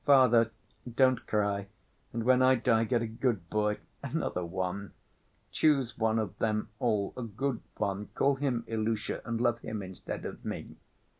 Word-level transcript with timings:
"Father, 0.03 0.49
don't 0.95 1.27
cry, 1.27 1.67
and 2.11 2.23
when 2.23 2.41
I 2.41 2.55
die 2.55 2.85
get 2.85 3.03
a 3.03 3.07
good 3.07 3.47
boy, 3.51 3.77
another 4.01 4.43
one... 4.43 4.93
choose 5.51 5.95
one 5.95 6.17
of 6.17 6.35
them 6.39 6.69
all, 6.79 7.13
a 7.15 7.21
good 7.21 7.61
one, 7.77 8.07
call 8.15 8.33
him 8.37 8.63
Ilusha 8.65 9.21
and 9.25 9.39
love 9.39 9.59
him 9.59 9.83
instead 9.83 10.25
of 10.25 10.43
me...." 10.43 10.77